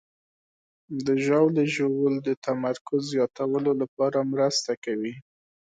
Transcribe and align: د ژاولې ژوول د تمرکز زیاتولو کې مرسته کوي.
د 1.05 1.07
ژاولې 1.25 1.65
ژوول 1.75 2.15
د 2.27 2.29
تمرکز 2.45 3.01
زیاتولو 3.13 3.71
کې 4.11 4.21
مرسته 4.33 4.71
کوي. 4.83 5.13